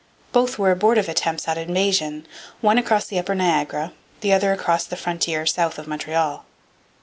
Both 0.31 0.57
were 0.57 0.71
abortive 0.71 1.07
attempts 1.07 1.47
at 1.47 1.59
invasion 1.59 2.25
one 2.59 2.79
across 2.79 3.05
the 3.05 3.19
upper 3.19 3.35
Niagara, 3.35 3.93
the 4.21 4.33
other 4.33 4.51
across 4.51 4.83
the 4.83 4.95
frontier 4.97 5.45
south 5.45 5.77
of 5.77 5.85
Montreal. 5.87 6.43